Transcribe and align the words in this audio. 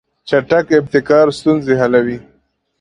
چټک 0.27 0.65
ابتکار 0.79 1.27
ستونزې 1.39 1.73
حلوي. 1.81 2.17